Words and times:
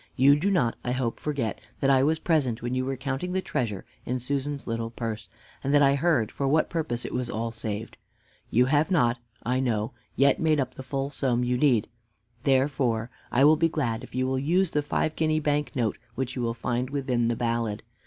You 0.15 0.35
do 0.35 0.49
not, 0.49 0.77
I 0.83 0.93
hope, 0.93 1.19
forget 1.19 1.61
that 1.79 1.91
I 1.91 2.01
was 2.01 2.17
present 2.17 2.63
when 2.63 2.73
you 2.73 2.85
were 2.85 2.97
counting 2.97 3.33
the 3.33 3.39
treasure 3.43 3.85
in 4.03 4.17
Susan's 4.17 4.65
little 4.65 4.89
purse, 4.89 5.29
and 5.63 5.75
that 5.75 5.83
I 5.83 5.93
heard 5.93 6.31
for 6.31 6.47
what 6.47 6.71
purpose 6.71 7.05
it 7.05 7.13
was 7.13 7.29
all 7.29 7.51
saved. 7.51 7.97
You 8.49 8.65
have 8.65 8.89
not, 8.89 9.19
I 9.43 9.59
know, 9.59 9.91
yet 10.15 10.39
made 10.39 10.59
up 10.59 10.73
the 10.73 10.81
full 10.81 11.11
sum 11.11 11.43
you 11.43 11.55
need; 11.55 11.87
therefore, 12.45 13.11
I 13.31 13.43
will 13.43 13.57
be 13.57 13.69
glad 13.69 14.03
if 14.03 14.15
you 14.15 14.25
will 14.25 14.39
use 14.39 14.71
the 14.71 14.81
five 14.81 15.15
guinea 15.15 15.39
bank 15.39 15.75
note 15.75 15.99
which 16.15 16.35
you 16.35 16.41
will 16.41 16.55
find 16.55 16.89
within 16.89 17.27
the 17.27 17.35
ballad. 17.35 17.83